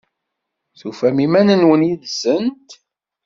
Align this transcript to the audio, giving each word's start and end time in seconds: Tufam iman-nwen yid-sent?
Tufam 0.79 1.17
iman-nwen 1.25 1.81
yid-sent? 1.87 2.69